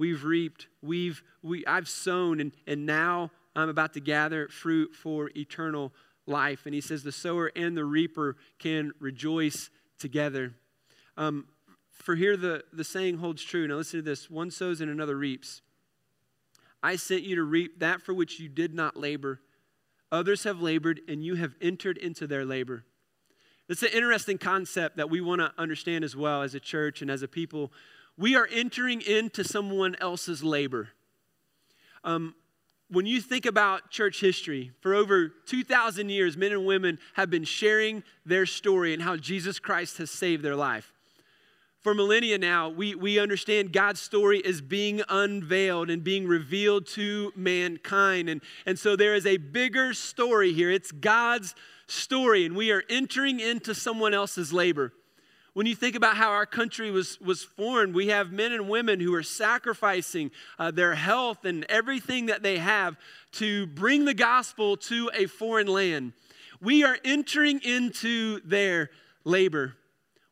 [0.00, 5.30] We've reaped, we've, we, I've sown, and, and now I'm about to gather fruit for
[5.36, 5.92] eternal
[6.26, 6.64] life.
[6.64, 10.54] And he says the sower and the reaper can rejoice together.
[11.18, 11.48] Um,
[11.90, 13.68] for here the, the saying holds true.
[13.68, 15.60] Now listen to this one sows and another reaps.
[16.82, 19.42] I sent you to reap that for which you did not labor.
[20.10, 22.84] Others have labored, and you have entered into their labor.
[23.68, 27.10] It's an interesting concept that we want to understand as well as a church and
[27.10, 27.70] as a people
[28.20, 30.90] we are entering into someone else's labor.
[32.04, 32.34] Um,
[32.90, 37.44] when you think about church history, for over 2,000 years, men and women have been
[37.44, 40.92] sharing their story and how Jesus Christ has saved their life.
[41.80, 47.32] For millennia now, we, we understand God's story is being unveiled and being revealed to
[47.34, 48.28] mankind.
[48.28, 50.70] And, and so there is a bigger story here.
[50.70, 51.54] It's God's
[51.86, 54.92] story, and we are entering into someone else's labor.
[55.52, 59.00] When you think about how our country was, was formed, we have men and women
[59.00, 62.96] who are sacrificing uh, their health and everything that they have
[63.32, 66.12] to bring the gospel to a foreign land.
[66.60, 68.90] We are entering into their
[69.24, 69.74] labor.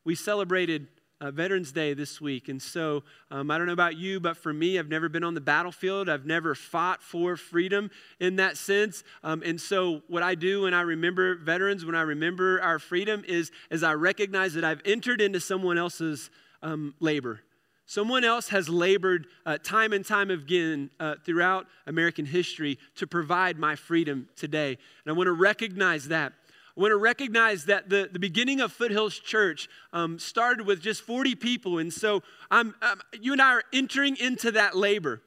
[0.05, 0.87] We celebrated
[1.21, 2.49] uh, Veterans Day this week.
[2.49, 5.33] And so um, I don't know about you, but for me, I've never been on
[5.33, 6.09] the battlefield.
[6.09, 9.03] I've never fought for freedom in that sense.
[9.23, 13.23] Um, and so what I do when I remember veterans, when I remember our freedom,
[13.27, 16.29] is, is I recognize that I've entered into someone else's
[16.61, 17.41] um, labor.
[17.85, 23.57] Someone else has labored uh, time and time again uh, throughout American history to provide
[23.57, 24.77] my freedom today.
[25.03, 26.33] And I want to recognize that.
[26.79, 31.35] Want to recognize that the, the beginning of Foothills Church um, started with just 40
[31.35, 31.77] people.
[31.77, 32.73] And so um,
[33.19, 35.21] you and I are entering into that labor.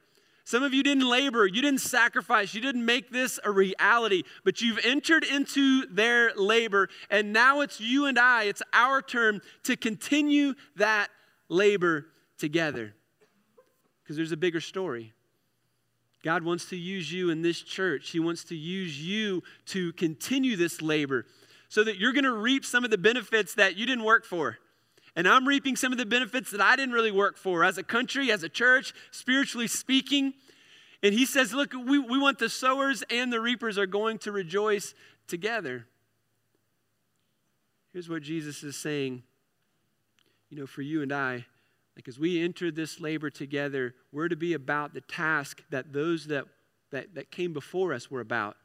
[0.45, 4.61] Some of you didn't labor, you didn't sacrifice, you didn't make this a reality, but
[4.61, 6.89] you've entered into their labor.
[7.11, 11.09] And now it's you and I, it's our turn to continue that
[11.49, 12.07] labor
[12.39, 12.95] together.
[14.01, 15.13] Because there's a bigger story.
[16.23, 18.09] God wants to use you in this church.
[18.09, 21.27] He wants to use you to continue this labor
[21.73, 24.59] so that you're going to reap some of the benefits that you didn't work for.
[25.15, 27.83] And I'm reaping some of the benefits that I didn't really work for as a
[27.83, 30.35] country, as a church, spiritually speaking.
[31.01, 34.31] And he says, Look, we, we want the sowers and the reapers are going to
[34.31, 34.93] rejoice
[35.27, 35.87] together.
[37.91, 39.23] Here's what Jesus is saying,
[40.51, 41.43] you know, for you and I.
[41.95, 46.27] Like as we enter this labor together, we're to be about the task that those
[46.27, 46.45] that,
[46.91, 48.57] that, that came before us were about,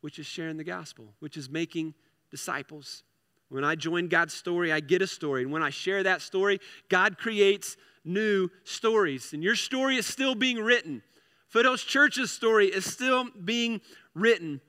[0.00, 1.92] which is sharing the gospel, which is making
[2.30, 3.02] disciples.
[3.48, 5.42] When I join God's story, I get a story.
[5.42, 9.32] And when I share that story, God creates new stories.
[9.32, 11.02] And your story is still being written.
[11.48, 13.80] Foothills Church's story is still being
[14.14, 14.60] written.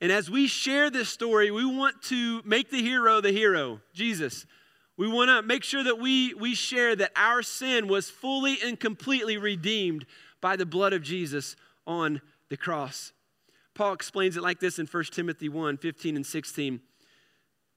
[0.00, 4.46] And as we share this story, we want to make the hero the hero, Jesus.
[4.96, 8.78] We want to make sure that we, we share that our sin was fully and
[8.78, 10.06] completely redeemed
[10.40, 11.56] by the blood of Jesus
[11.86, 13.12] on the cross.
[13.74, 16.80] Paul explains it like this in 1 Timothy 1 15 and 16.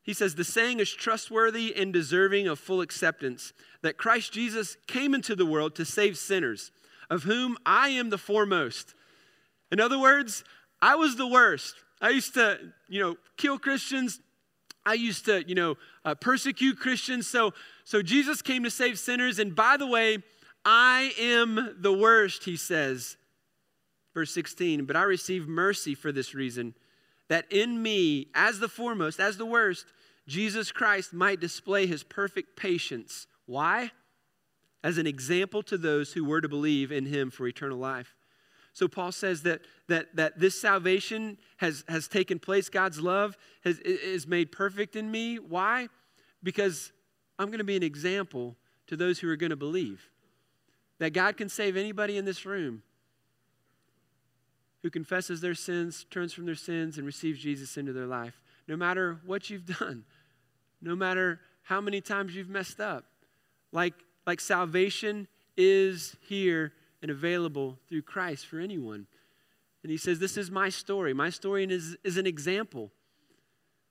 [0.08, 3.52] He says, The saying is trustworthy and deserving of full acceptance
[3.82, 6.72] that Christ Jesus came into the world to save sinners,
[7.10, 8.96] of whom I am the foremost.
[9.70, 10.46] In other words,
[10.82, 11.76] I was the worst.
[12.02, 14.22] I used to, you know, kill Christians.
[14.86, 17.28] I used to, you know, uh, persecute Christians.
[17.28, 17.54] So,
[17.84, 19.40] so Jesus came to save sinners.
[19.40, 20.20] And by the way,
[20.64, 23.18] I am the worst, he says.
[24.14, 26.76] Verse 16, but I received mercy for this reason,
[27.28, 29.86] that in me, as the foremost, as the worst,
[30.28, 33.28] Jesus Christ might display his perfect patience.
[33.46, 33.92] Why?
[34.84, 38.16] As an example to those who were to believe in him for eternal life.
[38.74, 42.70] So Paul says that, that, that this salvation has, has taken place.
[42.70, 45.38] God's love has, is made perfect in me.
[45.38, 45.88] Why?
[46.44, 46.92] Because
[47.40, 48.56] I'm going to be an example
[48.86, 50.10] to those who are going to believe.
[51.00, 52.84] That God can save anybody in this room
[54.84, 58.40] who confesses their sins, turns from their sins, and receives Jesus into their life.
[58.68, 60.06] No matter what you've done,
[60.82, 63.06] no matter how many times you've messed up.
[63.72, 63.94] Like,
[64.26, 69.08] like salvation is here and available through Christ for anyone.
[69.84, 71.14] And he says, This is my story.
[71.14, 72.92] My story is, is an example.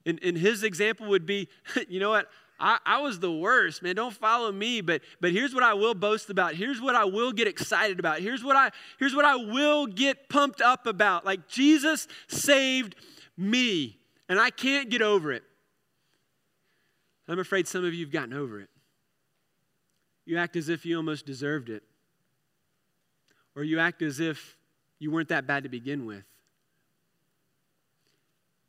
[0.04, 1.48] And, and his example would be,
[1.88, 2.28] you know what?
[2.58, 3.96] I, I, was the worst, man.
[3.96, 4.80] Don't follow me.
[4.80, 6.54] But but here's what I will boast about.
[6.54, 8.20] Here's what I will get excited about.
[8.20, 11.26] Here's what I here's what I will get pumped up about.
[11.26, 12.94] Like Jesus saved
[13.36, 15.42] me, and I can't get over it.
[17.28, 18.70] I'm afraid some of you have gotten over it.
[20.24, 21.82] You act as if you almost deserved it,
[23.54, 24.56] or you act as if
[24.98, 26.24] you weren't that bad to begin with.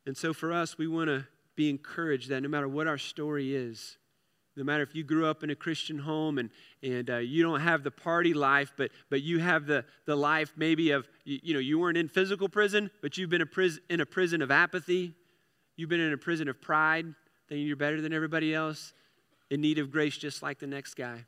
[0.05, 3.55] And so for us, we want to be encouraged that no matter what our story
[3.55, 3.97] is,
[4.55, 6.49] no matter if you grew up in a Christian home and,
[6.81, 10.53] and uh, you don't have the party life, but, but you have the, the life
[10.55, 13.79] maybe of, you, you know, you weren't in physical prison, but you've been a pris-
[13.89, 15.13] in a prison of apathy.
[15.75, 17.05] You've been in a prison of pride
[17.47, 18.93] thinking you're better than everybody else,
[19.49, 21.25] in need of grace just like the next guy.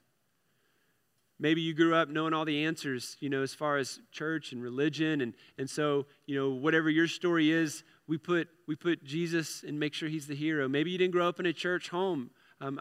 [1.41, 4.61] Maybe you grew up knowing all the answers, you know, as far as church and
[4.61, 5.21] religion.
[5.21, 9.79] And, and so, you know, whatever your story is, we put, we put Jesus and
[9.79, 10.67] make sure he's the hero.
[10.67, 12.77] Maybe you didn't grow up in a church home, um,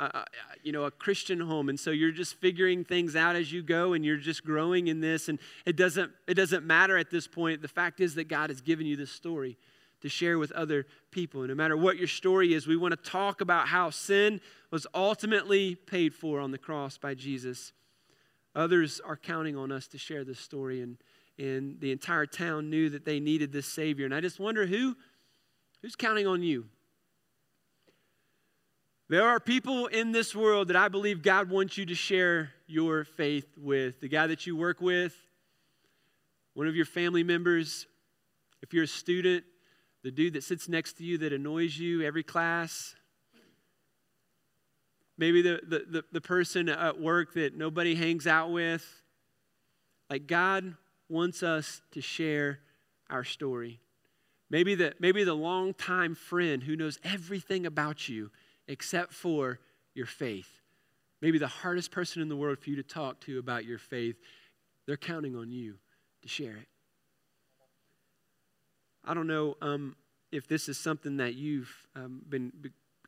[0.64, 1.68] you know, a Christian home.
[1.68, 5.00] And so you're just figuring things out as you go and you're just growing in
[5.00, 5.28] this.
[5.28, 7.62] And it doesn't, it doesn't matter at this point.
[7.62, 9.56] The fact is that God has given you this story
[10.00, 11.46] to share with other people.
[11.46, 14.40] No matter what your story is, we want to talk about how sin
[14.70, 17.72] was ultimately paid for on the cross by Jesus.
[18.54, 20.96] Others are counting on us to share this story, and,
[21.38, 24.04] and the entire town knew that they needed this Savior.
[24.04, 24.96] And I just wonder who,
[25.82, 26.66] who's counting on you?
[29.10, 33.04] There are people in this world that I believe God wants you to share your
[33.04, 34.00] faith with.
[34.00, 35.14] The guy that you work with,
[36.52, 37.86] one of your family members,
[38.60, 39.44] if you're a student,
[40.08, 42.94] the dude that sits next to you that annoys you every class,
[45.18, 49.02] maybe the, the, the, the person at work that nobody hangs out with.
[50.08, 50.74] Like God
[51.10, 52.60] wants us to share
[53.10, 53.80] our story.
[54.48, 58.30] Maybe the, maybe the longtime friend who knows everything about you
[58.66, 59.60] except for
[59.94, 60.48] your faith.
[61.20, 64.16] Maybe the hardest person in the world for you to talk to about your faith,
[64.86, 65.74] they're counting on you
[66.22, 66.68] to share it.
[69.04, 69.96] I don't know um,
[70.32, 72.52] if this is something that you've um, been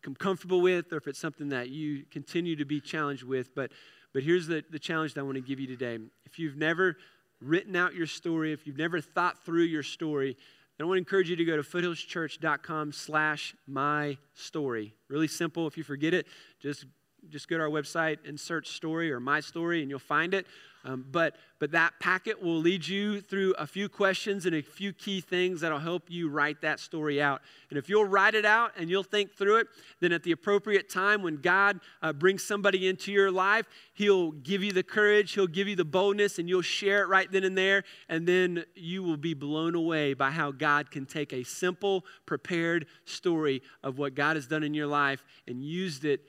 [0.01, 3.71] become comfortable with or if it's something that you continue to be challenged with, but,
[4.15, 5.99] but here's the, the challenge that I want to give you today.
[6.25, 6.97] If you've never
[7.41, 10.37] written out your story, if you've never thought through your story,
[10.79, 14.95] I want to encourage you to go to foothillschurch.com slash my story.
[15.09, 15.67] Really simple.
[15.67, 16.27] If you forget it,
[16.59, 16.87] just,
[17.29, 20.47] just go to our website and search story or my story and you'll find it.
[20.85, 24.93] Um, but, but that packet will lead you through a few questions and a few
[24.95, 27.43] key things that'll help you write that story out.
[27.69, 29.67] And if you'll write it out and you'll think through it,
[30.01, 34.65] then at the appropriate time when God uh, brings somebody into your life, He'll give
[34.65, 37.59] you the courage, He'll give you the boldness, and you'll share it right then and
[37.59, 37.85] there.
[38.09, 42.87] And then you will be blown away by how God can take a simple, prepared
[43.05, 46.23] story of what God has done in your life and used it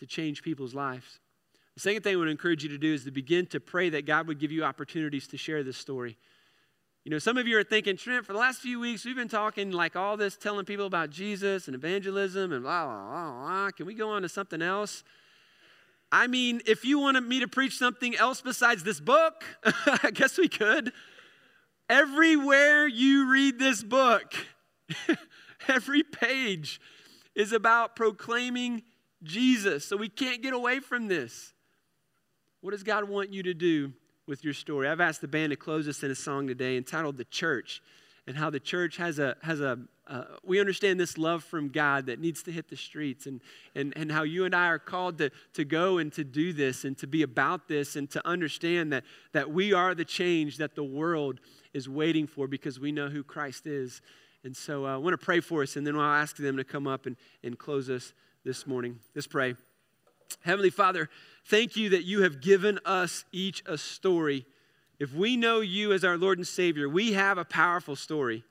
[0.00, 1.20] to change people's lives.
[1.74, 4.04] The second thing I would encourage you to do is to begin to pray that
[4.04, 6.18] God would give you opportunities to share this story.
[7.04, 9.28] You know, some of you are thinking, Trent, for the last few weeks, we've been
[9.28, 13.70] talking like all this, telling people about Jesus and evangelism and blah, blah, blah, blah.
[13.70, 15.04] Can we go on to something else?
[16.12, 19.44] I mean, if you wanted me to preach something else besides this book,
[20.02, 20.92] I guess we could.
[21.88, 24.34] Everywhere you read this book,
[25.68, 26.80] every page
[27.34, 28.82] is about proclaiming
[29.22, 29.84] Jesus.
[29.86, 31.52] So we can't get away from this.
[32.60, 33.92] What does God want you to do
[34.26, 34.88] with your story?
[34.88, 37.82] I've asked the band to close us in a song today entitled The Church
[38.26, 42.06] and how the church has a, has a uh, we understand this love from God
[42.06, 43.40] that needs to hit the streets, and,
[43.76, 46.84] and, and how you and I are called to, to go and to do this
[46.84, 50.74] and to be about this and to understand that, that we are the change that
[50.74, 51.38] the world
[51.72, 54.02] is waiting for because we know who Christ is.
[54.42, 56.64] And so uh, I want to pray for us, and then I'll ask them to
[56.64, 58.12] come up and, and close us
[58.44, 58.98] this morning.
[59.14, 59.54] Let's pray.
[60.42, 61.10] Heavenly Father,
[61.44, 64.46] thank you that you have given us each a story.
[64.98, 68.44] If we know you as our Lord and Savior, we have a powerful story.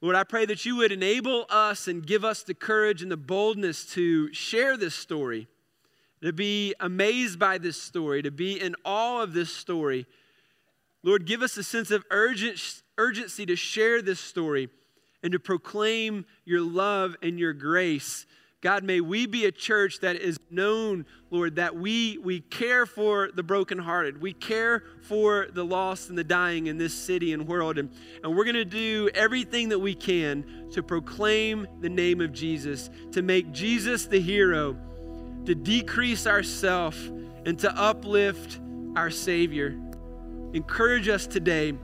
[0.00, 3.16] Lord, I pray that you would enable us and give us the courage and the
[3.16, 5.48] boldness to share this story,
[6.22, 10.06] to be amazed by this story, to be in awe of this story.
[11.02, 14.68] Lord, give us a sense of urgent, urgency to share this story
[15.24, 18.26] and to proclaim your love and your grace
[18.62, 23.30] God, may we be a church that is known, Lord, that we, we care for
[23.32, 24.20] the brokenhearted.
[24.20, 27.76] We care for the lost and the dying in this city and world.
[27.76, 27.90] And,
[28.24, 32.88] and we're going to do everything that we can to proclaim the name of Jesus,
[33.12, 34.74] to make Jesus the hero,
[35.44, 36.98] to decrease ourself,
[37.44, 38.58] and to uplift
[38.96, 39.78] our Savior.
[40.54, 41.74] Encourage us today.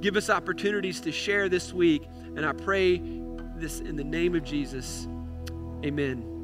[0.00, 2.02] Give us opportunities to share this week.
[2.36, 2.98] And I pray
[3.56, 5.08] this in the name of Jesus.
[5.84, 6.37] Amen.